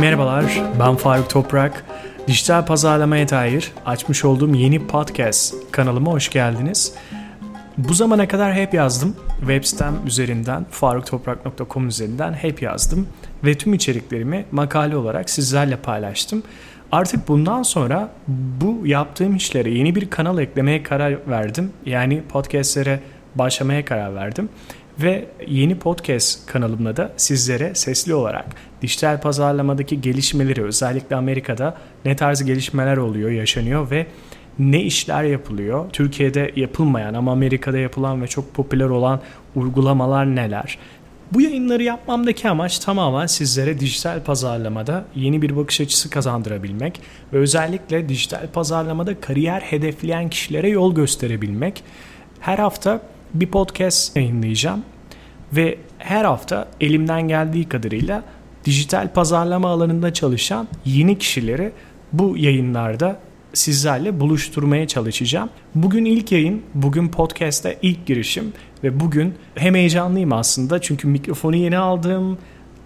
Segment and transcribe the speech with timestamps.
[0.00, 1.84] Merhabalar, ben Faruk Toprak.
[2.26, 6.94] Dijital pazarlamaya dair açmış olduğum yeni podcast kanalıma hoş geldiniz.
[7.78, 9.16] Bu zamana kadar hep yazdım.
[9.38, 13.08] Web sitem üzerinden, faruktoprak.com üzerinden hep yazdım.
[13.44, 16.42] Ve tüm içeriklerimi makale olarak sizlerle paylaştım.
[16.92, 21.72] Artık bundan sonra bu yaptığım işlere yeni bir kanal eklemeye karar verdim.
[21.86, 23.00] Yani podcastlere
[23.34, 24.48] başlamaya karar verdim.
[25.02, 28.46] Ve yeni podcast kanalımda da sizlere sesli olarak
[28.82, 34.06] dijital pazarlamadaki gelişmeleri özellikle Amerika'da ne tarz gelişmeler oluyor, yaşanıyor ve
[34.58, 35.90] ne işler yapılıyor?
[35.90, 39.20] Türkiye'de yapılmayan ama Amerika'da yapılan ve çok popüler olan
[39.54, 40.78] uygulamalar neler?
[41.32, 47.00] Bu yayınları yapmamdaki amaç tamamen sizlere dijital pazarlamada yeni bir bakış açısı kazandırabilmek
[47.32, 51.84] ve özellikle dijital pazarlamada kariyer hedefleyen kişilere yol gösterebilmek.
[52.40, 53.00] Her hafta
[53.34, 54.82] bir podcast yayınlayacağım
[55.52, 58.24] ve her hafta elimden geldiği kadarıyla
[58.64, 61.72] dijital pazarlama alanında çalışan yeni kişileri
[62.12, 63.20] bu yayınlarda
[63.54, 65.50] sizlerle buluşturmaya çalışacağım.
[65.74, 68.52] Bugün ilk yayın, bugün podcast'te ilk girişim
[68.84, 72.38] ve bugün hem heyecanlıyım aslında çünkü mikrofonu yeni aldım,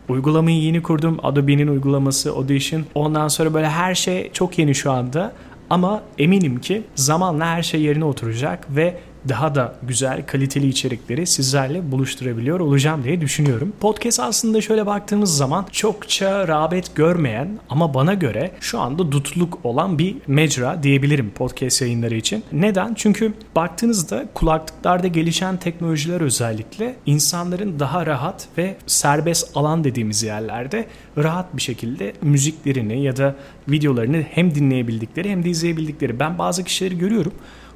[0.09, 1.19] uygulamayı yeni kurdum.
[1.23, 2.85] Adobe'nin uygulaması Audition.
[2.95, 5.33] Ondan sonra böyle her şey çok yeni şu anda.
[5.71, 8.97] Ama eminim ki zamanla her şey yerine oturacak ve
[9.29, 13.73] daha da güzel, kaliteli içerikleri sizlerle buluşturabiliyor olacağım diye düşünüyorum.
[13.81, 19.99] Podcast aslında şöyle baktığımız zaman çokça rağbet görmeyen ama bana göre şu anda dutluk olan
[19.99, 22.45] bir mecra diyebilirim podcast yayınları için.
[22.53, 22.95] Neden?
[22.95, 30.87] Çünkü baktığınızda kulaklıklarda gelişen teknolojiler özellikle insanların daha rahat ve serbest alan dediğimiz yerlerde
[31.19, 33.35] rahat bir şekilde müziklerini ya da
[33.69, 36.21] videolarını hem dinleyebildikleri hem de izleyebildikleri.
[36.21, 37.33] Ben bazı kişileri görüyorum.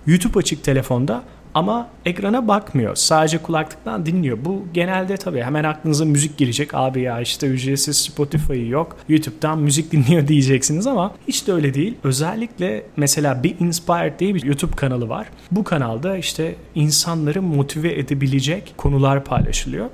[0.07, 1.23] YouTube açık telefonda
[1.55, 2.95] ama ekrana bakmıyor.
[2.97, 4.39] Sadece kulaklıktan dinliyor.
[4.45, 6.75] Bu genelde tabii hemen aklınıza müzik gelecek.
[6.75, 8.97] Abi ya işte ücretsiz Spotify yok.
[9.09, 11.95] YouTube'dan müzik dinliyor diyeceksiniz ama hiç de öyle değil.
[12.05, 15.27] Özellikle mesela Be Inspired diye bir YouTube kanalı var.
[15.51, 19.87] Bu kanalda işte insanları motive edebilecek konular paylaşılıyor.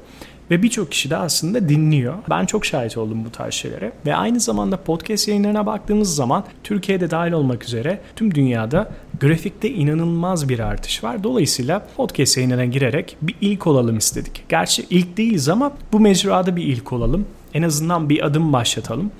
[0.53, 2.15] Ve birçok kişi de aslında dinliyor.
[2.31, 3.93] Ben çok şahit oldum bu tarz şeylere.
[4.07, 10.49] Ve aynı zamanda podcast yayınlarına baktığımız zaman Türkiye'de dahil olmak üzere tüm dünyada grafikte inanılmaz
[10.49, 11.25] bir artış var.
[11.25, 14.45] Dolayısıyla podcast yayınlarına girerek bir ilk olalım istedik.
[14.49, 17.27] Gerçi ilk değiliz ama bu mecrada bir ilk olalım.
[17.55, 19.11] En azından bir adım başlatalım.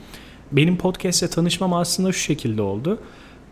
[0.53, 2.99] Benim podcast'le tanışmam aslında şu şekilde oldu.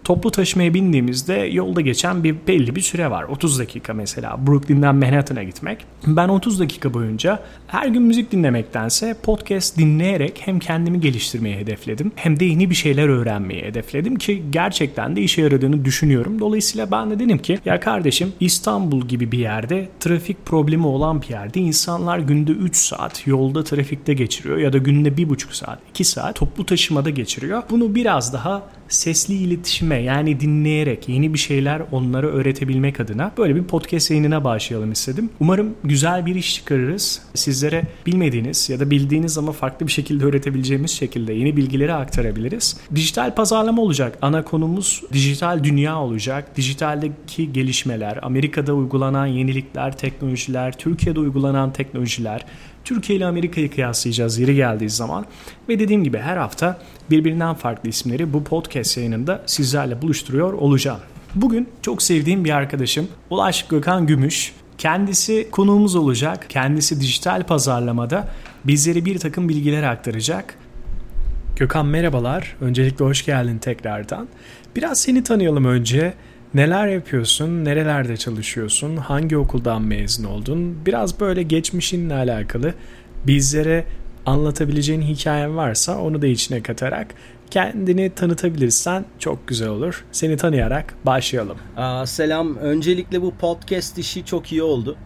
[0.05, 3.25] Toplu taşımaya bindiğimizde yolda geçen bir belli bir süre var.
[3.25, 5.85] 30 dakika mesela Brooklyn'den Manhattan'a gitmek.
[6.07, 12.41] Ben 30 dakika boyunca her gün müzik dinlemektense podcast dinleyerek hem kendimi geliştirmeyi hedefledim hem
[12.41, 16.41] de yeni bir şeyler öğrenmeyi hedefledim ki gerçekten de işe yaradığını düşünüyorum.
[16.41, 21.29] Dolayısıyla ben de dedim ki ya kardeşim İstanbul gibi bir yerde trafik problemi olan bir
[21.29, 26.37] yerde insanlar günde 3 saat yolda trafikte geçiriyor ya da günde 1,5 saat 2 saat
[26.37, 27.63] toplu taşımada geçiriyor.
[27.71, 29.35] Bunu biraz daha sesli
[29.91, 35.31] iletişime yani dinleyerek yeni bir şeyler onlara öğretebilmek adına böyle bir podcast yayınına başlayalım istedim.
[35.41, 37.23] Umarım güzel bir iş çıkarırız.
[37.35, 42.77] Sizlere bilmediğiniz ya da bildiğiniz ama farklı bir şekilde öğretebileceğimiz şekilde yeni bilgileri aktarabiliriz.
[42.95, 44.19] Dijital pazarlama olacak.
[44.23, 46.57] Ana konumuz dijital dünya olacak.
[46.57, 52.45] Dijitaldeki gelişmeler, Amerika'da uygulanan yenilikler, teknolojiler, Türkiye'de uygulanan teknolojiler,
[52.85, 55.27] Türkiye ile Amerika'yı kıyaslayacağız yeri geldiği zaman.
[55.69, 56.79] Ve dediğim gibi her hafta
[57.11, 61.01] birbirinden farklı isimleri bu podcast yayınında sizlerle buluşturuyor olacağım.
[61.35, 64.53] Bugün çok sevdiğim bir arkadaşım Ulaş Gökhan Gümüş.
[64.79, 66.47] Kendisi konuğumuz olacak.
[66.49, 68.29] Kendisi dijital pazarlamada
[68.65, 70.55] bizlere bir takım bilgiler aktaracak.
[71.57, 72.57] Gökhan merhabalar.
[72.61, 74.29] Öncelikle hoş geldin tekrardan.
[74.77, 76.15] Biraz seni tanıyalım önce.
[76.55, 77.65] Neler yapıyorsun?
[77.65, 78.97] Nerelerde çalışıyorsun?
[78.97, 80.79] Hangi okuldan mezun oldun?
[80.87, 82.75] Biraz böyle geçmişinle alakalı
[83.27, 83.85] bizlere
[84.27, 87.15] anlatabileceğin hikayen varsa onu da içine katarak
[87.51, 90.05] kendini tanıtabilirsen çok güzel olur.
[90.13, 91.57] Seni tanıyarak başlayalım.
[91.77, 92.57] Aa, selam.
[92.57, 94.97] Öncelikle bu podcast işi çok iyi oldu.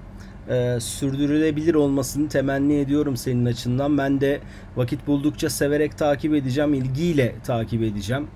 [0.51, 3.99] Ee, sürdürülebilir olmasını temenni ediyorum senin açından.
[3.99, 4.41] Ben de
[4.77, 8.27] vakit buldukça severek takip edeceğim, ilgiyle takip edeceğim.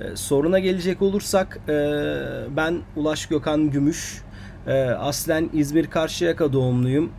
[0.00, 1.72] Ee, soruna gelecek olursak e,
[2.56, 4.22] ben Ulaş Gökhan Gümüş.
[4.66, 7.12] E, aslen İzmir Karşıyaka doğumluyum.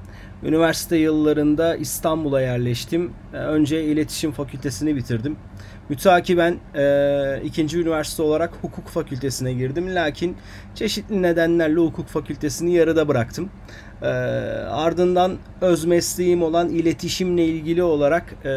[0.43, 3.11] Üniversite yıllarında İstanbul'a yerleştim.
[3.33, 5.37] E, önce iletişim fakültesini bitirdim.
[5.89, 9.95] Mütakiben e, ikinci üniversite olarak hukuk fakültesine girdim.
[9.95, 10.37] Lakin
[10.75, 13.49] çeşitli nedenlerle hukuk fakültesini yarıda bıraktım.
[14.01, 14.07] E,
[14.69, 18.49] ardından öz mesleğim olan iletişimle ilgili olarak e,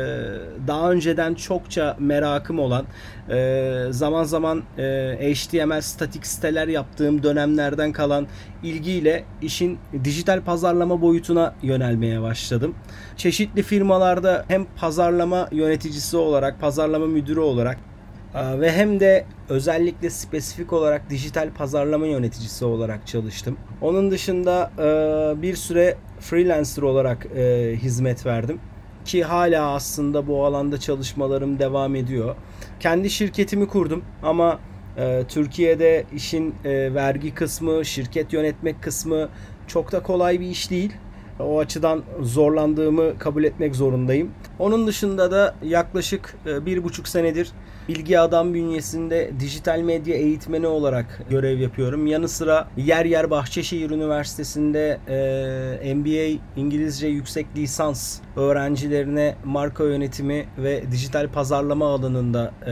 [0.66, 2.84] daha önceden çokça merakım olan
[3.30, 8.26] e, zaman zaman e, HTML statik siteler yaptığım dönemlerden kalan
[8.62, 12.74] ilgiyle işin dijital pazarlama boyutuna yönelmeye başladım.
[13.16, 17.89] Çeşitli firmalarda hem pazarlama yöneticisi olarak, pazarlama müdürü olarak
[18.34, 23.56] ve hem de özellikle spesifik olarak dijital pazarlama yöneticisi olarak çalıştım.
[23.80, 28.60] Onun dışında e, bir süre freelancer olarak e, hizmet verdim
[29.04, 32.36] ki hala aslında bu alanda çalışmalarım devam ediyor.
[32.80, 34.58] Kendi şirketimi kurdum ama
[34.96, 39.28] e, Türkiye'de işin vergi kısmı, şirket yönetmek kısmı
[39.66, 40.92] çok da kolay bir iş değil.
[41.40, 44.30] O açıdan zorlandığımı kabul etmek zorundayım.
[44.60, 47.52] Onun dışında da yaklaşık bir buçuk senedir
[47.90, 52.06] Bilgi Adam bünyesinde dijital medya eğitmeni olarak görev yapıyorum.
[52.06, 55.00] Yanı sıra yer yer Bahçeşehir Üniversitesi'nde
[55.82, 62.70] e, MBA İngilizce yüksek lisans öğrencilerine marka yönetimi ve dijital pazarlama alanında e,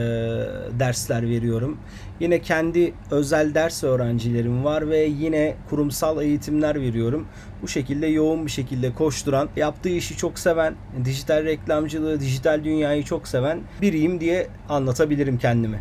[0.79, 1.77] dersler veriyorum.
[2.19, 7.27] Yine kendi özel ders öğrencilerim var ve yine kurumsal eğitimler veriyorum.
[7.61, 10.75] Bu şekilde yoğun bir şekilde koşturan, yaptığı işi çok seven,
[11.05, 11.45] dijital
[11.79, 15.79] reklamcılığı, dijital dünyayı çok seven biriyim diye anlatabilirim kendimi.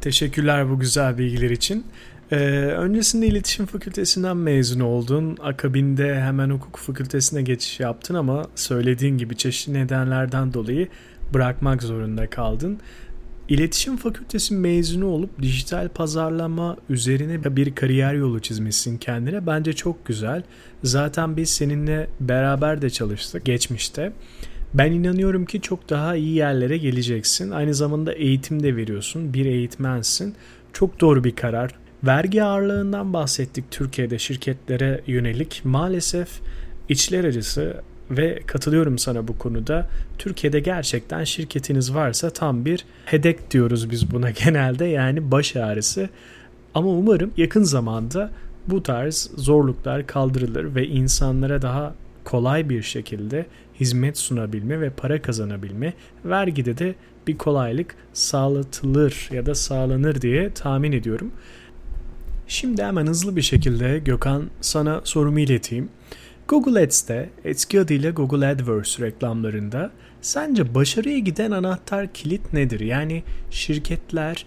[0.00, 1.86] Teşekkürler bu güzel bilgiler için.
[2.32, 2.36] Ee,
[2.76, 5.36] öncesinde iletişim fakültesinden mezun oldun.
[5.42, 10.88] Akabinde hemen hukuk fakültesine geçiş yaptın ama söylediğin gibi çeşitli nedenlerden dolayı
[11.34, 12.78] bırakmak zorunda kaldın.
[13.48, 19.46] İletişim Fakültesi mezunu olup dijital pazarlama üzerine bir kariyer yolu çizmişsin kendine.
[19.46, 20.42] Bence çok güzel.
[20.84, 24.12] Zaten biz seninle beraber de çalıştık geçmişte.
[24.74, 27.50] Ben inanıyorum ki çok daha iyi yerlere geleceksin.
[27.50, 29.34] Aynı zamanda eğitim de veriyorsun.
[29.34, 30.34] Bir eğitmensin.
[30.72, 31.74] Çok doğru bir karar.
[32.04, 35.60] Vergi ağırlığından bahsettik Türkiye'de şirketlere yönelik.
[35.64, 36.28] Maalesef
[36.88, 39.88] içler acısı ve katılıyorum sana bu konuda.
[40.18, 46.08] Türkiye'de gerçekten şirketiniz varsa tam bir hedek diyoruz biz buna genelde yani baş ağrısı.
[46.74, 48.30] Ama umarım yakın zamanda
[48.66, 51.94] bu tarz zorluklar kaldırılır ve insanlara daha
[52.24, 53.46] kolay bir şekilde
[53.80, 55.92] hizmet sunabilme ve para kazanabilme,
[56.24, 56.94] vergide de
[57.26, 61.32] bir kolaylık sağlatılır ya da sağlanır diye tahmin ediyorum.
[62.48, 65.88] Şimdi hemen hızlı bir şekilde Gökhan sana sorumu ileteyim.
[66.48, 69.90] Google Ads'te eski adıyla Google AdWords reklamlarında
[70.20, 72.80] sence başarıya giden anahtar kilit nedir?
[72.80, 74.46] Yani şirketler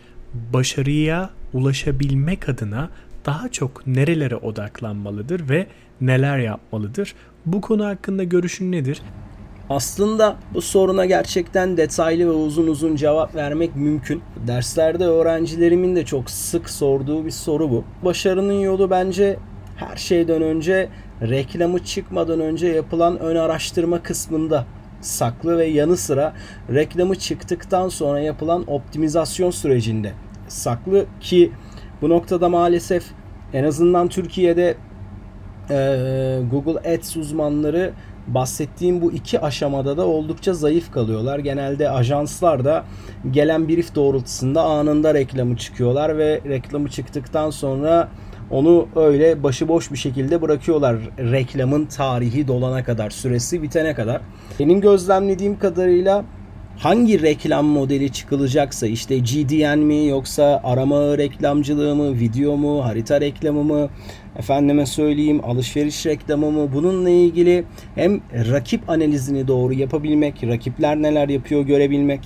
[0.54, 2.90] başarıya ulaşabilmek adına
[3.26, 5.68] daha çok nerelere odaklanmalıdır ve
[6.02, 7.16] neler yapmalıdır?
[7.46, 9.02] Bu konu hakkında görüşün nedir?
[9.70, 14.22] Aslında bu soruna gerçekten detaylı ve uzun uzun cevap vermek mümkün.
[14.48, 17.84] Derslerde öğrencilerimin de çok sık sorduğu bir soru bu.
[18.06, 19.38] Başarının yolu bence
[19.76, 20.90] her şeyden önce
[21.22, 24.66] reklamı çıkmadan önce yapılan ön araştırma kısmında
[25.02, 26.34] saklı ve yanı sıra
[26.74, 30.12] reklamı çıktıktan sonra yapılan optimizasyon sürecinde
[30.48, 31.52] saklı ki
[32.02, 33.04] bu noktada maalesef
[33.54, 34.76] en azından Türkiye'de
[35.70, 37.94] e, Google Ads uzmanları
[38.28, 41.40] bahsettiğim bu iki aşamada da oldukça zayıf kalıyorlar.
[41.40, 42.84] Genelde ajanslar da
[43.32, 48.10] gelen brief doğrultusunda anında reklamı çıkıyorlar ve reklamı çıktıktan sonra
[48.52, 54.22] onu öyle başıboş bir şekilde bırakıyorlar reklamın tarihi dolana kadar, süresi bitene kadar.
[54.60, 56.26] Benim gözlemlediğim kadarıyla
[56.80, 63.64] hangi reklam modeli çıkılacaksa işte GDN mi yoksa arama reklamcılığı mı, video mu, harita reklamı
[63.64, 63.90] mı,
[64.40, 66.74] efendime söyleyeyim alışveriş reklamı mı?
[66.74, 67.64] Bununla ilgili
[67.96, 72.22] hem rakip analizini doğru yapabilmek, rakipler neler yapıyor görebilmek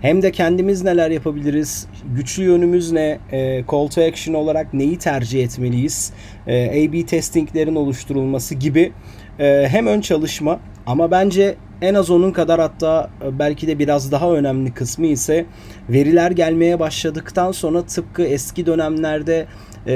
[0.00, 1.86] hem de kendimiz neler yapabiliriz,
[2.16, 6.12] güçlü yönümüz ne, e, call to action olarak neyi tercih etmeliyiz,
[6.46, 8.92] e, A-B testinglerin oluşturulması gibi
[9.38, 14.12] e, hem ön çalışma ama bence en az onun kadar hatta e, belki de biraz
[14.12, 15.46] daha önemli kısmı ise
[15.88, 19.46] veriler gelmeye başladıktan sonra tıpkı eski dönemlerde
[19.86, 19.94] e,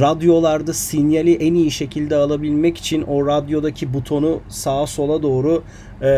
[0.00, 5.62] radyolarda sinyali en iyi şekilde alabilmek için o radyodaki butonu sağa sola doğru
[6.02, 6.10] e,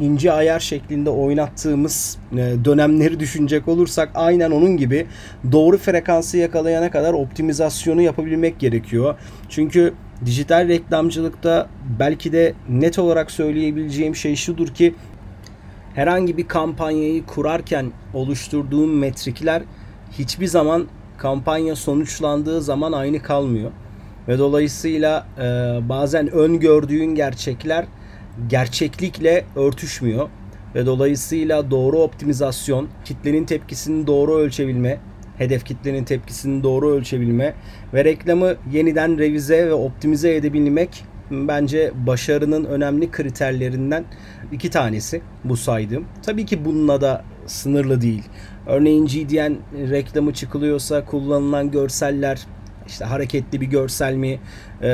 [0.00, 5.06] ince ayar şeklinde oynattığımız e, dönemleri düşünecek olursak aynen onun gibi
[5.52, 9.14] doğru frekansı yakalayana kadar optimizasyonu yapabilmek gerekiyor.
[9.48, 9.94] Çünkü
[10.26, 14.94] dijital reklamcılıkta belki de net olarak söyleyebileceğim şey şudur ki
[15.94, 19.62] herhangi bir kampanyayı kurarken oluşturduğum metrikler
[20.18, 20.86] hiçbir zaman
[21.18, 23.70] kampanya sonuçlandığı zaman aynı kalmıyor.
[24.28, 25.42] Ve dolayısıyla e,
[25.88, 27.84] bazen öngördüğün gerçekler
[28.48, 30.28] gerçeklikle örtüşmüyor.
[30.74, 34.98] Ve dolayısıyla doğru optimizasyon, kitlenin tepkisini doğru ölçebilme,
[35.40, 37.54] hedef kitlenin tepkisini doğru ölçebilme
[37.94, 44.04] ve reklamı yeniden revize ve optimize edebilmek bence başarının önemli kriterlerinden
[44.52, 46.04] iki tanesi bu saydığım.
[46.22, 48.22] Tabii ki bununla da sınırlı değil.
[48.66, 49.56] Örneğin GDN
[49.90, 52.46] reklamı çıkılıyorsa kullanılan görseller
[52.86, 54.40] işte hareketli bir görsel mi,
[54.82, 54.88] e,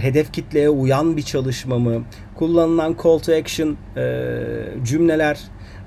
[0.00, 2.02] hedef kitleye uyan bir çalışma mı,
[2.34, 4.34] kullanılan call to action e,
[4.84, 5.40] cümleler,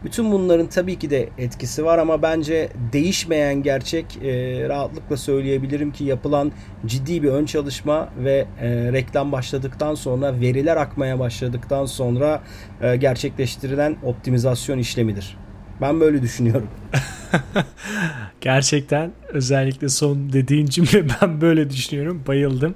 [0.03, 4.29] bütün bunların tabii ki de etkisi var ama bence değişmeyen gerçek e,
[4.69, 6.51] rahatlıkla söyleyebilirim ki yapılan
[6.85, 12.43] ciddi bir ön çalışma ve e, reklam başladıktan sonra veriler akmaya başladıktan sonra
[12.81, 15.37] e, gerçekleştirilen optimizasyon işlemidir.
[15.81, 16.67] Ben böyle düşünüyorum.
[18.41, 22.23] Gerçekten özellikle son dediğin cümle ben böyle düşünüyorum.
[22.27, 22.75] Bayıldım.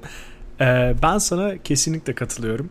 [0.61, 2.69] Ee, ben sana kesinlikle katılıyorum.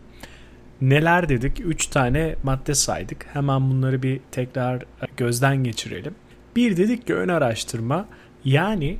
[0.81, 1.59] Neler dedik?
[1.65, 3.25] 3 tane madde saydık.
[3.33, 4.85] Hemen bunları bir tekrar
[5.17, 6.15] gözden geçirelim.
[6.55, 8.05] Bir dedik ki ön araştırma
[8.45, 8.97] yani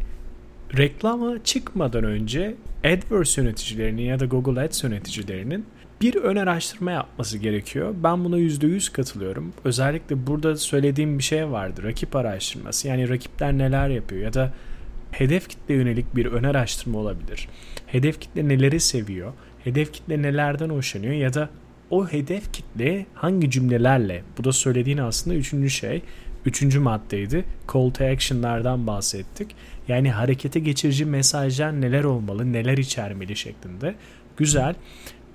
[0.77, 2.55] reklama çıkmadan önce
[2.85, 5.65] AdWords yöneticilerinin ya da Google Ads yöneticilerinin
[6.01, 7.95] bir ön araştırma yapması gerekiyor.
[8.03, 9.53] Ben buna %100 katılıyorum.
[9.63, 11.83] Özellikle burada söylediğim bir şey vardı.
[11.83, 12.87] Rakip araştırması.
[12.87, 14.53] Yani rakipler neler yapıyor ya da
[15.11, 17.47] hedef kitle yönelik bir ön araştırma olabilir.
[17.87, 19.33] Hedef kitle neleri seviyor?
[19.63, 21.49] Hedef kitle nelerden hoşlanıyor ya da
[21.89, 24.23] o hedef kitle hangi cümlelerle?
[24.37, 26.01] Bu da söylediğin aslında üçüncü şey.
[26.45, 27.45] Üçüncü maddeydi.
[27.73, 29.55] Call to action'lardan bahsettik.
[29.87, 33.95] Yani harekete geçirici mesajlar neler olmalı neler içermeli şeklinde.
[34.37, 34.75] Güzel.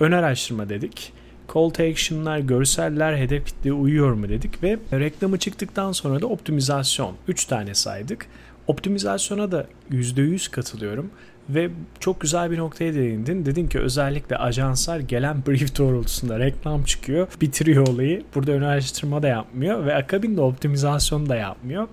[0.01, 1.13] Ön araştırma dedik.
[1.55, 7.17] Call to action'lar, görseller hedef kitleye uyuyor mu dedik ve reklamı çıktıktan sonra da optimizasyon.
[7.29, 8.27] 3 tane saydık.
[8.67, 11.11] Optimizasyona da %100 katılıyorum.
[11.49, 11.71] Ve
[12.01, 13.47] çok güzel bir noktaya değindin.
[13.47, 17.29] Dedin ki özellikle ajanslar gelen brief doğrultusunda reklam çıkıyor.
[17.41, 18.23] Bitiriyor olayı.
[18.35, 21.89] Burada ön araştırma da yapmıyor ve akabinde optimizasyon da yapmıyor.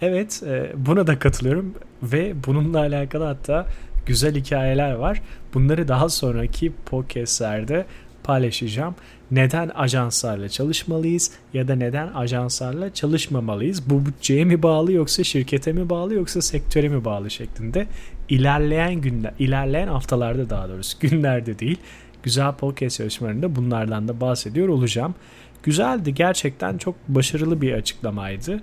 [0.00, 3.66] Evet e, buna da katılıyorum ve bununla alakalı hatta
[4.06, 5.22] güzel hikayeler var.
[5.54, 7.86] Bunları daha sonraki podcastlerde
[8.24, 8.94] paylaşacağım.
[9.30, 13.90] Neden ajanslarla çalışmalıyız ya da neden ajanslarla çalışmamalıyız?
[13.90, 17.86] Bu bütçeye mi bağlı yoksa şirkete mi bağlı yoksa sektöre mi bağlı şeklinde
[18.28, 21.78] ilerleyen günler, ilerleyen haftalarda daha doğrusu günlerde değil
[22.24, 25.14] güzel podcast yarışmalarında bunlardan da bahsediyor olacağım.
[25.62, 28.60] Güzeldi gerçekten çok başarılı bir açıklamaydı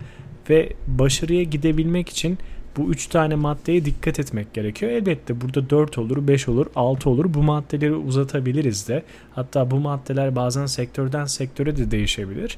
[0.49, 2.37] ve başarıya gidebilmek için
[2.77, 4.91] bu üç tane maddeye dikkat etmek gerekiyor.
[4.91, 7.33] Elbette burada 4 olur, 5 olur, 6 olur.
[7.33, 9.03] Bu maddeleri uzatabiliriz de.
[9.31, 12.57] Hatta bu maddeler bazen sektörden sektöre de değişebilir.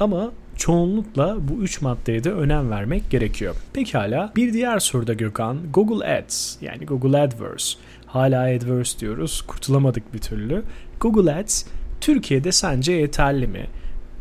[0.00, 3.56] Ama çoğunlukla bu üç maddeye de önem vermek gerekiyor.
[3.72, 7.74] Pekala bir diğer soruda Gökhan Google Ads yani Google AdWords
[8.06, 10.62] hala AdWords diyoruz kurtulamadık bir türlü.
[11.00, 11.64] Google Ads
[12.00, 13.66] Türkiye'de sence yeterli mi?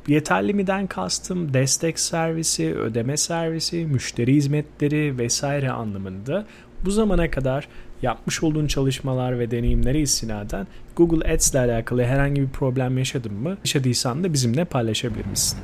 [0.08, 6.46] Yeterli miden kastım destek servisi, ödeme servisi, müşteri hizmetleri vesaire anlamında
[6.86, 7.68] bu zamana kadar
[8.02, 13.58] yapmış olduğun çalışmalar ve deneyimleri istinaden Google Ads ile alakalı herhangi bir problem yaşadın mı?
[13.66, 15.60] Yaşadıysan da bizimle paylaşabilir misin?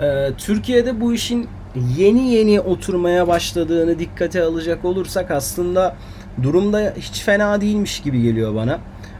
[0.00, 1.48] Ee, Türkiye'de bu işin
[1.96, 5.96] yeni yeni oturmaya başladığını dikkate alacak olursak aslında
[6.42, 8.78] durumda hiç fena değilmiş gibi geliyor bana.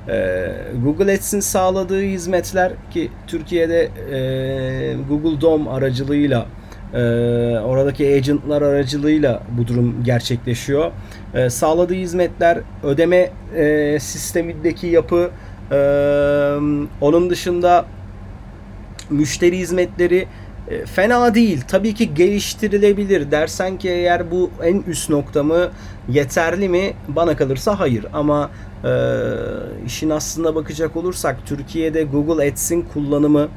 [0.09, 0.53] Ee,
[0.85, 6.47] Google Ads'in sağladığı hizmetler ki Türkiye'de e, Google Dom aracılığıyla
[6.95, 6.99] e,
[7.65, 10.91] oradaki agentlar aracılığıyla bu durum gerçekleşiyor.
[11.35, 15.31] E, sağladığı hizmetler ödeme e, sistemindeki yapı
[15.71, 15.79] e,
[17.01, 17.85] onun dışında
[19.11, 20.27] müşteri hizmetleri
[20.71, 21.63] e, fena değil.
[21.69, 23.31] Tabii ki geliştirilebilir.
[23.31, 25.71] Dersen ki eğer bu en üst nokta mı
[26.09, 26.93] yeterli mi?
[27.09, 28.07] Bana kalırsa hayır.
[28.13, 28.51] Ama
[28.85, 28.91] e,
[29.87, 33.49] işin aslında bakacak olursak Türkiye'de Google Ads'in kullanımı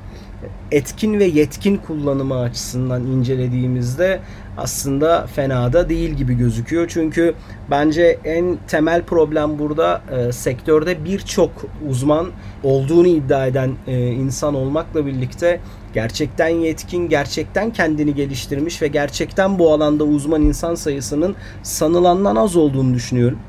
[0.71, 4.19] etkin ve yetkin kullanımı açısından incelediğimizde
[4.57, 6.87] aslında fena da değil gibi gözüküyor.
[6.87, 7.33] Çünkü
[7.71, 11.51] bence en temel problem burada e, sektörde birçok
[11.89, 12.27] uzman
[12.63, 15.59] olduğunu iddia eden e, insan olmakla birlikte
[15.93, 22.93] gerçekten yetkin, gerçekten kendini geliştirmiş ve gerçekten bu alanda uzman insan sayısının sanılandan az olduğunu
[22.93, 23.39] düşünüyorum.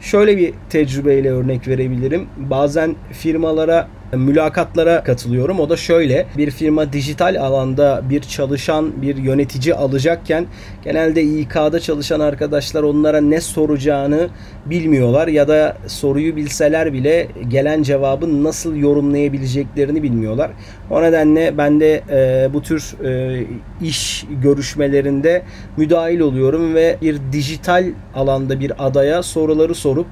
[0.00, 2.28] Şöyle bir tecrübeyle örnek verebilirim.
[2.36, 5.60] Bazen firmalara mülakatlara katılıyorum.
[5.60, 10.46] O da şöyle bir firma dijital alanda bir çalışan bir yönetici alacakken
[10.84, 14.28] genelde İK'da çalışan arkadaşlar onlara ne soracağını
[14.66, 20.50] bilmiyorlar ya da soruyu bilseler bile gelen cevabı nasıl yorumlayabileceklerini bilmiyorlar.
[20.90, 23.42] O nedenle ben de e, bu tür e,
[23.82, 25.42] iş görüşmelerinde
[25.76, 30.06] müdahil oluyorum ve bir dijital alanda bir adaya soruları sorup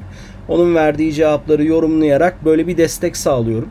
[0.49, 3.69] onun verdiği cevapları yorumlayarak böyle bir destek sağlıyorum.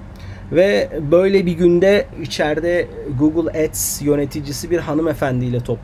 [0.52, 2.88] Ve böyle bir günde içeride
[3.20, 5.80] Google Ads yöneticisi bir hanımefendiyle top,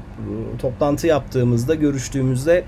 [0.61, 2.63] toplantı yaptığımızda, görüştüğümüzde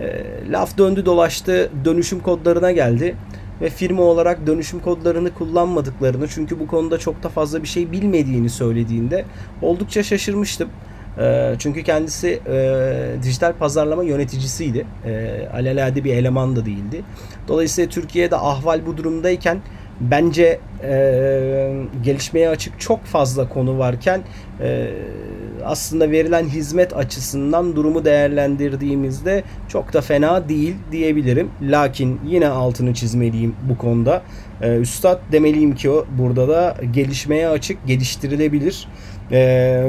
[0.00, 3.16] e, laf döndü dolaştı dönüşüm kodlarına geldi
[3.60, 8.50] ve firma olarak dönüşüm kodlarını kullanmadıklarını çünkü bu konuda çok da fazla bir şey bilmediğini
[8.50, 9.24] söylediğinde
[9.62, 10.68] oldukça şaşırmıştım.
[11.18, 14.86] E, çünkü kendisi e, dijital pazarlama yöneticisiydi.
[15.06, 17.04] E, alelade bir eleman da değildi.
[17.48, 19.60] Dolayısıyla Türkiye'de ahval bu durumdayken
[20.10, 24.22] bence e, gelişmeye açık çok fazla konu varken
[24.60, 24.90] e,
[25.64, 31.50] aslında verilen hizmet açısından durumu değerlendirdiğimizde çok da fena değil diyebilirim.
[31.62, 34.22] Lakin yine altını çizmeliyim bu konuda.
[34.62, 38.88] E, üstad demeliyim ki o burada da gelişmeye açık, geliştirilebilir.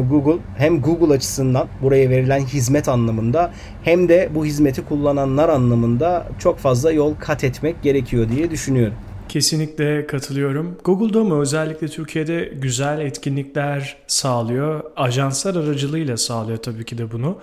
[0.09, 3.51] Google hem Google açısından buraya verilen hizmet anlamında
[3.83, 8.93] hem de bu hizmeti kullananlar anlamında çok fazla yol kat etmek gerekiyor diye düşünüyorum.
[9.33, 10.77] Kesinlikle katılıyorum.
[10.83, 14.83] Google'da mı özellikle Türkiye'de güzel etkinlikler sağlıyor.
[14.95, 17.37] Ajanslar aracılığıyla sağlıyor tabii ki de bunu.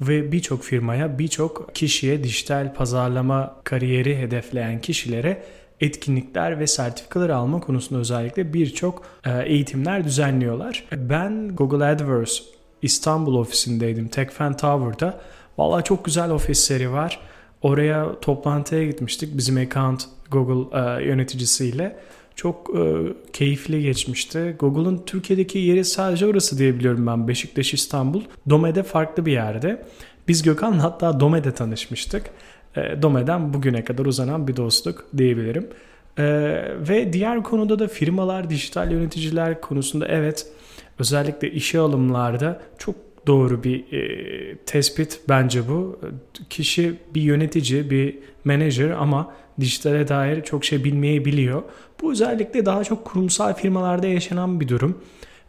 [0.00, 5.42] Ve birçok firmaya, birçok kişiye dijital pazarlama kariyeri hedefleyen kişilere
[5.80, 10.84] etkinlikler ve sertifikalar alma konusunda özellikle birçok e, eğitimler düzenliyorlar.
[10.92, 12.40] Ben Google AdWords
[12.82, 14.08] İstanbul ofisindeydim.
[14.08, 15.20] TechFan Tower'da.
[15.58, 17.20] Valla çok güzel ofisleri var.
[17.62, 19.36] Oraya toplantıya gitmiştik.
[19.36, 21.96] Bizim account Google e, yöneticisiyle.
[22.34, 22.82] Çok e,
[23.32, 24.56] keyifli geçmişti.
[24.58, 27.28] Google'un Türkiye'deki yeri sadece orası diyebiliyorum ben.
[27.28, 28.22] Beşiktaş, İstanbul.
[28.50, 29.82] Dome'de farklı bir yerde.
[30.28, 32.30] Biz Gökhan hatta Dome'de tanışmıştık.
[32.76, 35.68] E, Dome'den bugüne kadar uzanan bir dostluk diyebilirim.
[36.18, 36.24] E,
[36.88, 40.46] ve diğer konuda da firmalar, dijital yöneticiler konusunda evet
[40.98, 42.94] özellikle işe alımlarda çok
[43.26, 46.00] doğru bir e, tespit bence bu.
[46.50, 51.62] Kişi bir yönetici, bir menajer ama dijitale dair çok şey bilmeyebiliyor.
[52.02, 54.98] Bu özellikle daha çok kurumsal firmalarda yaşanan bir durum.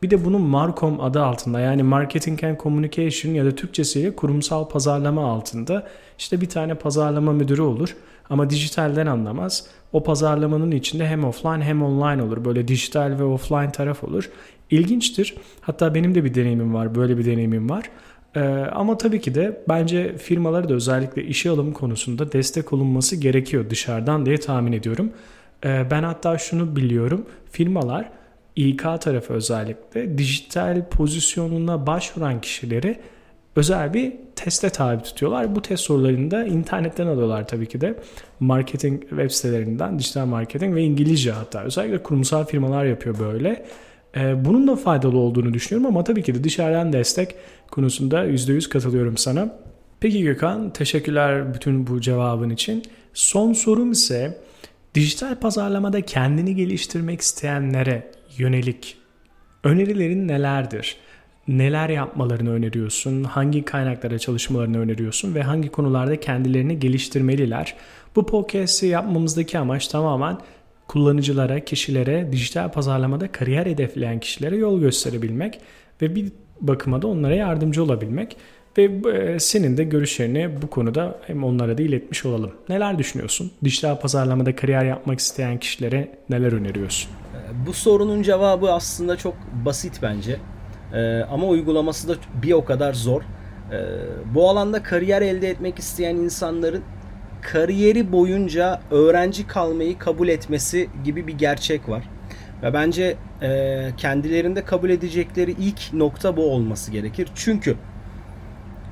[0.04, 5.32] Bir de bunun Marcom adı altında yani Marketing and Communication ya da Türkçesiyle kurumsal pazarlama
[5.32, 5.88] altında
[6.18, 7.96] işte bir tane pazarlama müdürü olur
[8.30, 9.68] ama dijitalden anlamaz.
[9.94, 12.46] O pazarlamanın içinde hem offline hem online olur.
[12.46, 14.30] Böyle dijital ve offline taraf olur.
[14.74, 15.36] İlginçtir.
[15.62, 16.96] Hatta benim de bir deneyimim var.
[16.96, 17.90] Böyle bir deneyimim var.
[18.36, 18.40] Ee,
[18.74, 24.26] ama tabii ki de bence firmaları da özellikle işe alım konusunda destek olunması gerekiyor dışarıdan
[24.26, 25.12] diye tahmin ediyorum.
[25.66, 27.26] Ee, ben hatta şunu biliyorum.
[27.52, 28.10] Firmalar
[28.56, 33.00] İK tarafı özellikle dijital pozisyonuna başvuran kişileri
[33.56, 35.56] özel bir teste tabi tutuyorlar.
[35.56, 38.00] Bu test sorularını da internetten alıyorlar tabii ki de.
[38.40, 41.64] Marketing web sitelerinden, dijital marketing ve İngilizce hatta.
[41.64, 43.66] Özellikle kurumsal firmalar yapıyor böyle.
[44.18, 47.36] Ee, bunun da faydalı olduğunu düşünüyorum ama tabii ki de dışarıdan destek
[47.72, 49.60] konusunda %100 katılıyorum sana.
[50.00, 52.84] Peki Gökhan, teşekkürler bütün bu cevabın için.
[53.14, 54.38] Son sorum ise
[54.96, 58.98] dijital pazarlamada kendini geliştirmek isteyenlere yönelik
[59.64, 60.98] önerilerin nelerdir?
[61.48, 63.24] Neler yapmalarını öneriyorsun?
[63.24, 65.36] Hangi kaynaklara çalışmalarını öneriyorsun?
[65.36, 67.76] Ve hangi konularda kendilerini geliştirmeliler?
[68.16, 70.38] Bu podcast'i yapmamızdaki amaç tamamen
[70.94, 75.60] kullanıcılara, kişilere, dijital pazarlamada kariyer hedefleyen kişilere yol gösterebilmek
[76.02, 78.38] ve bir bakıma da onlara yardımcı olabilmek
[78.78, 82.52] ve e, senin de görüşlerini bu konuda hem onlara da iletmiş olalım.
[82.70, 83.52] Neler düşünüyorsun?
[83.64, 87.12] Dijital pazarlamada kariyer yapmak isteyen kişilere neler öneriyorsun?
[87.68, 90.40] Bu sorunun cevabı aslında çok basit bence.
[90.94, 93.22] Ee, ama uygulaması da bir o kadar zor.
[94.36, 96.84] Bu alanda kariyer elde etmek isteyen insanların
[97.44, 102.04] kariyeri boyunca öğrenci kalmayı kabul etmesi gibi bir gerçek var.
[102.64, 107.28] Ve bence e, kendilerinde kabul edecekleri ilk nokta bu olması gerekir.
[107.36, 107.76] Çünkü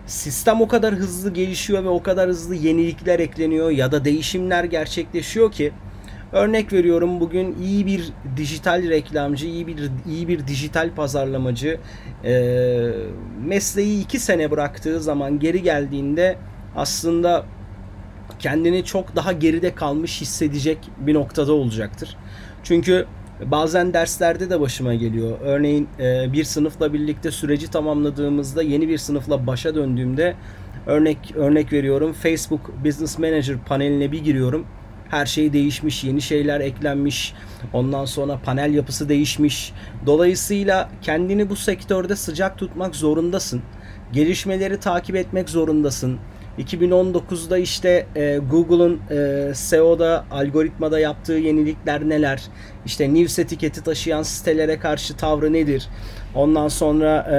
[0.05, 5.51] sistem o kadar hızlı gelişiyor ve o kadar hızlı yenilikler ekleniyor ya da değişimler gerçekleşiyor
[5.51, 5.71] ki
[6.31, 11.79] örnek veriyorum bugün iyi bir dijital reklamcı, iyi bir iyi bir dijital pazarlamacı
[12.23, 12.33] e,
[13.45, 16.37] mesleği iki sene bıraktığı zaman geri geldiğinde
[16.75, 17.45] aslında
[18.41, 22.17] kendini çok daha geride kalmış hissedecek bir noktada olacaktır.
[22.63, 23.05] Çünkü
[23.45, 25.37] bazen derslerde de başıma geliyor.
[25.41, 30.35] Örneğin e, bir sınıfla birlikte süreci tamamladığımızda yeni bir sınıfla başa döndüğümde
[30.85, 34.65] örnek örnek veriyorum Facebook Business Manager paneline bir giriyorum.
[35.09, 37.33] Her şey değişmiş, yeni şeyler eklenmiş.
[37.73, 39.73] Ondan sonra panel yapısı değişmiş.
[40.05, 43.61] Dolayısıyla kendini bu sektörde sıcak tutmak zorundasın.
[44.13, 46.19] Gelişmeleri takip etmek zorundasın
[46.59, 52.43] 2019'da işte e, Google'un e, SEO'da algoritmada yaptığı yenilikler neler?
[52.85, 55.87] İşte news etiketi taşıyan sitelere karşı tavrı nedir?
[56.35, 57.35] Ondan sonra e,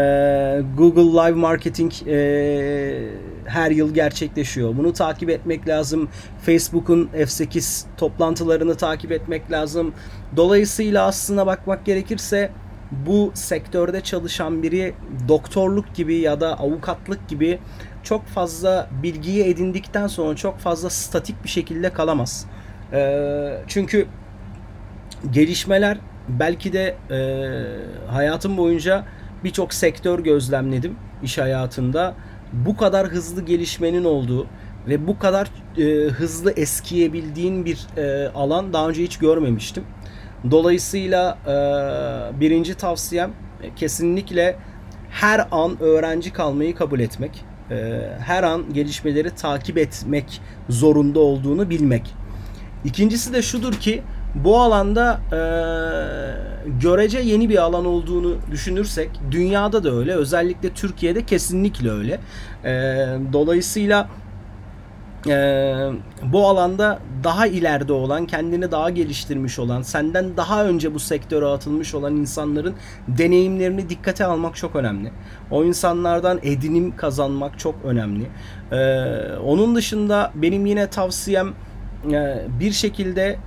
[0.76, 3.08] Google Live Marketing e,
[3.44, 4.76] her yıl gerçekleşiyor.
[4.76, 6.08] Bunu takip etmek lazım.
[6.42, 9.94] Facebook'un F8 toplantılarını takip etmek lazım.
[10.36, 12.50] Dolayısıyla aslına bakmak gerekirse
[13.06, 14.94] bu sektörde çalışan biri
[15.28, 17.58] doktorluk gibi ya da avukatlık gibi
[18.02, 22.46] çok fazla bilgiyi edindikten sonra çok fazla statik bir şekilde kalamaz.
[22.92, 24.06] E, çünkü
[25.30, 27.18] gelişmeler belki de e,
[28.12, 29.04] hayatım boyunca
[29.44, 32.14] birçok sektör gözlemledim iş hayatında.
[32.52, 34.46] Bu kadar hızlı gelişmenin olduğu
[34.88, 39.84] ve bu kadar e, hızlı eskiyebildiğin bir e, alan daha önce hiç görmemiştim.
[40.50, 43.30] Dolayısıyla e, birinci tavsiyem
[43.62, 44.56] e, kesinlikle
[45.10, 47.44] her an öğrenci kalmayı kabul etmek.
[47.70, 52.14] E, her an gelişmeleri takip etmek zorunda olduğunu bilmek.
[52.84, 54.02] İkincisi de şudur ki
[54.34, 55.40] bu alanda e,
[56.80, 62.20] görece yeni bir alan olduğunu düşünürsek dünyada da öyle özellikle Türkiye'de kesinlikle öyle.
[62.64, 62.72] E,
[63.32, 64.08] dolayısıyla
[65.26, 65.74] e,
[66.22, 71.94] bu alanda daha ileride olan, kendini daha geliştirmiş olan, senden daha önce bu sektöre atılmış
[71.94, 72.74] olan insanların
[73.08, 75.12] deneyimlerini dikkate almak çok önemli.
[75.50, 78.26] O insanlardan edinim kazanmak çok önemli.
[78.72, 78.78] E,
[79.36, 81.52] onun dışında benim yine tavsiyem
[82.12, 83.38] e, bir şekilde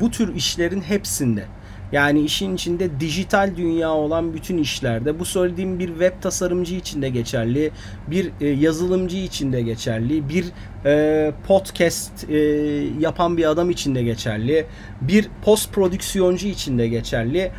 [0.00, 1.44] bu tür işlerin hepsinde
[1.92, 7.08] yani işin içinde dijital dünya olan bütün işlerde bu söylediğim bir web tasarımcı için de
[7.08, 7.70] geçerli,
[8.06, 10.44] bir e, yazılımcı için de geçerli, bir
[10.84, 12.36] e, podcast e,
[13.00, 14.66] yapan bir adam için de geçerli,
[15.00, 17.52] bir post prodüksiyoncu için de geçerli.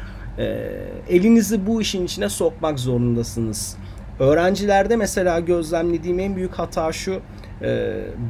[1.09, 3.77] Elinizi bu işin içine sokmak zorundasınız.
[4.19, 7.21] Öğrencilerde mesela gözlemlediğim en büyük hata şu,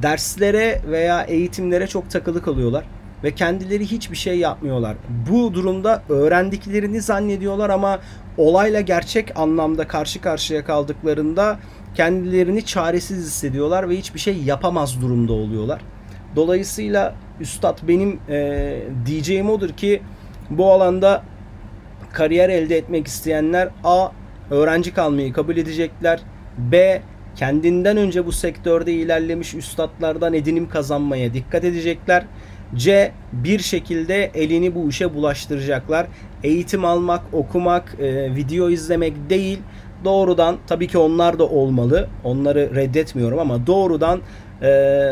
[0.01, 2.83] derslere veya eğitimlere çok takılı kalıyorlar
[3.23, 4.97] ve kendileri hiçbir şey yapmıyorlar.
[5.29, 7.99] Bu durumda öğrendiklerini zannediyorlar ama
[8.37, 11.59] olayla gerçek anlamda karşı karşıya kaldıklarında
[11.95, 15.81] kendilerini çaresiz hissediyorlar ve hiçbir şey yapamaz durumda oluyorlar.
[16.35, 20.01] Dolayısıyla üstad benim e, diyeceğim odur ki
[20.49, 21.23] bu alanda
[22.13, 24.07] kariyer elde etmek isteyenler A.
[24.51, 26.19] Öğrenci kalmayı kabul edecekler.
[26.57, 27.01] B.
[27.35, 32.25] Kendinden önce bu sektörde ilerlemiş üstadlardan edinim kazanmaya dikkat edecekler.
[32.75, 36.07] C bir şekilde elini bu işe bulaştıracaklar.
[36.43, 39.59] Eğitim almak, okumak, e, video izlemek değil.
[40.03, 42.07] Doğrudan tabii ki onlar da olmalı.
[42.23, 44.21] Onları reddetmiyorum ama doğrudan
[44.61, 44.65] e,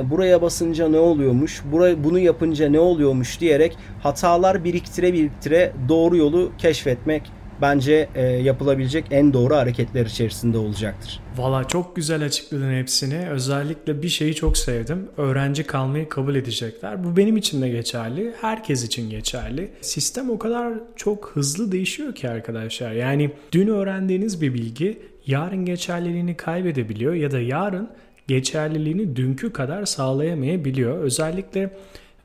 [0.09, 6.51] buraya basınca ne oluyormuş, buraya, bunu yapınca ne oluyormuş diyerek hatalar biriktire biriktire doğru yolu
[6.57, 11.19] keşfetmek bence e, yapılabilecek en doğru hareketler içerisinde olacaktır.
[11.37, 13.29] Valla çok güzel açıkladın hepsini.
[13.29, 15.07] Özellikle bir şeyi çok sevdim.
[15.17, 17.03] Öğrenci kalmayı kabul edecekler.
[17.03, 18.33] Bu benim için de geçerli.
[18.41, 19.71] Herkes için geçerli.
[19.81, 22.91] Sistem o kadar çok hızlı değişiyor ki arkadaşlar.
[22.91, 27.89] Yani dün öğrendiğiniz bir bilgi yarın geçerliliğini kaybedebiliyor ya da yarın
[28.27, 30.97] geçerliliğini dünkü kadar sağlayamayabiliyor.
[30.97, 31.73] Özellikle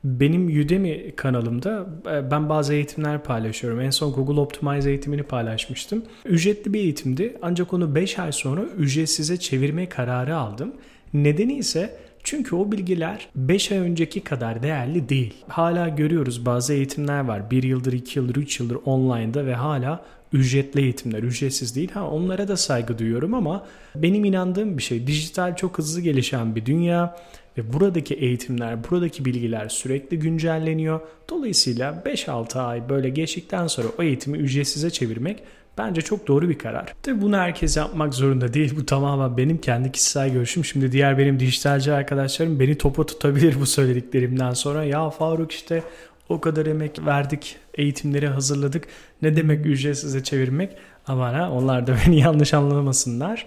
[0.07, 3.81] benim Udemy kanalımda e, ben bazı eğitimler paylaşıyorum.
[3.81, 6.03] En son Google Optimize eğitimini paylaşmıştım.
[6.25, 10.73] Ücretli bir eğitimdi ancak onu 5 ay sonra ücretsize çevirme kararı aldım.
[11.13, 15.33] Nedeni ise çünkü o bilgiler 5 ay önceki kadar değerli değil.
[15.47, 17.51] Hala görüyoruz bazı eğitimler var.
[17.51, 21.91] 1 yıldır, 2 yıldır, 3 yıldır online'da ve hala ücretli eğitimler, ücretsiz değil.
[21.91, 23.65] Ha onlara da saygı duyuyorum ama
[23.95, 25.07] benim inandığım bir şey.
[25.07, 27.15] Dijital çok hızlı gelişen bir dünya
[27.57, 30.99] ve buradaki eğitimler, buradaki bilgiler sürekli güncelleniyor.
[31.29, 35.43] Dolayısıyla 5-6 ay böyle geçtikten sonra o eğitimi ücretsize çevirmek
[35.77, 36.93] bence çok doğru bir karar.
[37.03, 38.73] Tabi bunu herkes yapmak zorunda değil.
[38.77, 40.65] Bu tamamen benim kendi kişisel görüşüm.
[40.65, 44.83] Şimdi diğer benim dijitalci arkadaşlarım beni topa tutabilir bu söylediklerimden sonra.
[44.83, 45.83] Ya Faruk işte
[46.29, 48.87] o kadar emek verdik, eğitimleri hazırladık.
[49.21, 50.71] Ne demek ücretsize çevirmek?
[51.07, 53.45] Ama ha, onlar da beni yanlış anlamasınlar.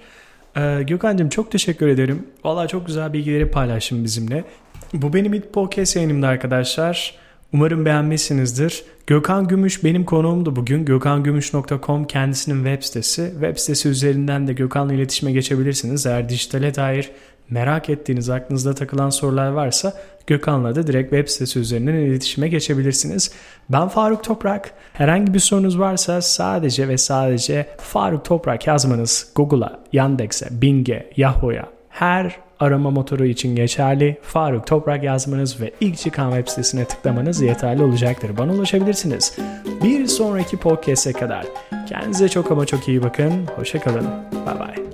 [0.56, 2.26] Ee, Gökhan'cığım çok teşekkür ederim.
[2.44, 4.44] Valla çok güzel bilgileri paylaştın bizimle.
[4.92, 7.14] Bu benim ilk podcast yayınımda arkadaşlar.
[7.52, 8.84] Umarım beğenmişsinizdir.
[9.06, 10.84] Gökhan Gümüş benim konuğumdu bugün.
[10.84, 13.30] gökhangümüş.com kendisinin web sitesi.
[13.32, 16.06] Web sitesi üzerinden de Gökhan'la iletişime geçebilirsiniz.
[16.06, 17.10] Eğer dijitale dair
[17.50, 19.92] merak ettiğiniz, aklınızda takılan sorular varsa
[20.26, 23.32] Gökhan'la da direkt web sitesi üzerinden iletişime geçebilirsiniz.
[23.68, 24.72] Ben Faruk Toprak.
[24.92, 32.36] Herhangi bir sorunuz varsa sadece ve sadece Faruk Toprak yazmanız Google'a, Yandex'e, Bing'e, Yahoo'ya her
[32.60, 34.18] arama motoru için geçerli.
[34.22, 38.36] Faruk Toprak yazmanız ve ilk çıkan web sitesine tıklamanız yeterli olacaktır.
[38.38, 39.36] Bana ulaşabilirsiniz.
[39.84, 41.46] Bir sonraki podcast'e kadar
[41.88, 43.32] kendinize çok ama çok iyi bakın.
[43.56, 44.06] Hoşçakalın.
[44.46, 44.89] Bye bye.